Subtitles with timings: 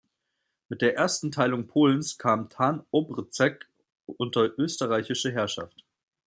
[0.67, 3.67] Mit der ersten Teilung Polens kam Tarnobrzeg
[4.07, 5.85] unter österreichische Herrschaft.